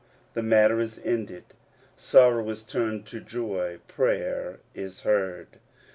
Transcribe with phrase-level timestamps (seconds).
[0.19, 1.43] *' The matter is ended;
[1.95, 5.59] sorrow is turned to joy; prayer is heard.